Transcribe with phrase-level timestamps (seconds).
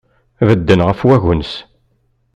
[0.47, 1.51] Bedden ɣef wagens.